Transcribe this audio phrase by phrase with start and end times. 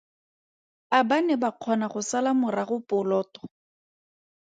[0.97, 3.41] A ba ne ba kgona go sala morago poloto?